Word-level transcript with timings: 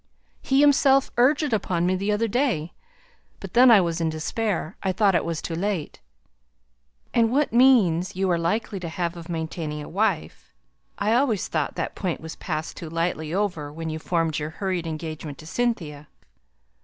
"He 0.41 0.61
himself 0.61 1.11
urged 1.15 1.43
it 1.43 1.53
upon 1.53 1.85
me 1.85 1.95
the 1.95 2.11
other 2.11 2.27
day 2.27 2.73
but 3.39 3.53
then 3.53 3.69
I 3.69 3.79
was 3.81 4.01
in 4.01 4.09
despair 4.09 4.75
I 4.81 4.91
thought 4.91 5.13
it 5.13 5.23
was 5.23 5.43
too 5.43 5.53
late." 5.53 6.01
"And 7.13 7.31
what 7.31 7.53
means 7.53 8.15
you 8.15 8.27
are 8.31 8.39
likely 8.39 8.79
to 8.79 8.89
have 8.89 9.15
of 9.15 9.29
maintaining 9.29 9.83
a 9.83 9.87
wife? 9.87 10.55
I 10.97 11.13
always 11.13 11.47
thought 11.47 11.75
that 11.75 11.93
point 11.93 12.19
was 12.19 12.35
passed 12.35 12.77
too 12.77 12.89
lightly 12.89 13.31
over 13.31 13.71
when 13.71 13.91
you 13.91 13.99
formed 13.99 14.39
your 14.39 14.49
hurried 14.49 14.87
engagement 14.87 15.37
to 15.37 15.45
Cynthia. 15.45 16.07